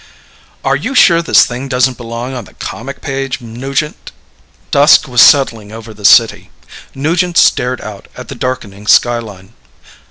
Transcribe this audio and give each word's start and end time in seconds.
"Are 0.63 0.75
you 0.75 0.95
sure 0.95 1.21
this 1.21 1.45
doesn't 1.47 1.97
belong 1.97 2.33
on 2.33 2.45
the 2.45 2.55
comic 2.55 3.01
page, 3.01 3.39
Nugent?" 3.39 4.11
Dusk 4.71 5.07
was 5.07 5.21
settling 5.21 5.71
over 5.71 5.93
the 5.93 6.05
city. 6.05 6.49
Nugent 6.95 7.37
stared 7.37 7.81
out 7.81 8.07
at 8.17 8.27
the 8.27 8.33
darkening 8.33 8.87
skyline. 8.87 9.53